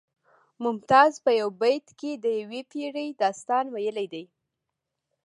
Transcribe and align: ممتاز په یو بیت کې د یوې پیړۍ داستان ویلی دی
ممتاز 0.63 1.11
په 1.25 1.31
یو 1.39 1.49
بیت 1.61 1.85
کې 1.99 2.11
د 2.23 2.25
یوې 2.39 2.61
پیړۍ 2.71 3.09
داستان 3.21 3.65
ویلی 3.75 4.07
دی 4.13 4.25